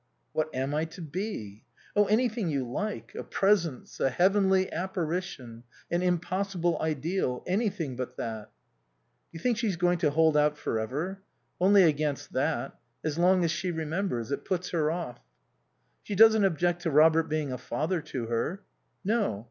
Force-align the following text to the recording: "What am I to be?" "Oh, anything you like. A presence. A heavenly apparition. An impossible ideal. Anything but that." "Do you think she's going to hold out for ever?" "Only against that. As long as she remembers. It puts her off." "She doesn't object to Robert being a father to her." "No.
"What 0.33 0.49
am 0.55 0.73
I 0.73 0.85
to 0.85 1.01
be?" 1.03 1.63
"Oh, 1.95 2.05
anything 2.05 2.49
you 2.49 2.67
like. 2.67 3.13
A 3.13 3.23
presence. 3.23 3.99
A 3.99 4.09
heavenly 4.09 4.71
apparition. 4.73 5.63
An 5.91 6.01
impossible 6.01 6.81
ideal. 6.81 7.43
Anything 7.45 7.95
but 7.95 8.17
that." 8.17 8.45
"Do 8.45 8.49
you 9.33 9.39
think 9.41 9.57
she's 9.59 9.75
going 9.75 9.99
to 9.99 10.09
hold 10.09 10.35
out 10.35 10.57
for 10.57 10.79
ever?" 10.79 11.21
"Only 11.59 11.83
against 11.83 12.33
that. 12.33 12.79
As 13.03 13.19
long 13.19 13.43
as 13.43 13.51
she 13.51 13.69
remembers. 13.69 14.31
It 14.31 14.43
puts 14.43 14.71
her 14.71 14.89
off." 14.89 15.19
"She 16.01 16.15
doesn't 16.15 16.45
object 16.45 16.81
to 16.81 16.89
Robert 16.89 17.29
being 17.29 17.51
a 17.51 17.59
father 17.59 18.01
to 18.01 18.25
her." 18.25 18.63
"No. 19.05 19.39